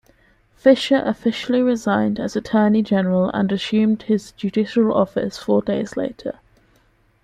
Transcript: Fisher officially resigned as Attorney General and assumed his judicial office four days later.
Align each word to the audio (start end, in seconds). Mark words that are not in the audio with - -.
Fisher 0.55 0.99
officially 1.05 1.61
resigned 1.61 2.19
as 2.19 2.35
Attorney 2.35 2.81
General 2.81 3.29
and 3.35 3.51
assumed 3.51 4.01
his 4.01 4.31
judicial 4.31 4.91
office 4.91 5.37
four 5.37 5.61
days 5.61 5.95
later. 5.95 6.39